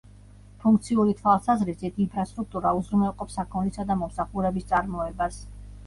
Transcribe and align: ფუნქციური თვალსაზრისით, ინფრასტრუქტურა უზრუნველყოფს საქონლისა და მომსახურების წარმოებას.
ფუნქციური 0.61 1.13
თვალსაზრისით, 1.19 2.01
ინფრასტრუქტურა 2.05 2.73
უზრუნველყოფს 2.81 3.39
საქონლისა 3.43 3.89
და 3.93 4.03
მომსახურების 4.05 4.71
წარმოებას. 4.77 5.45